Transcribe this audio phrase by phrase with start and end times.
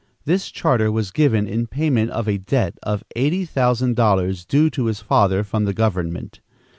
[0.25, 4.85] This charter was given in payment of a debt of eighty thousand dollars due to
[4.85, 6.39] his father from the government.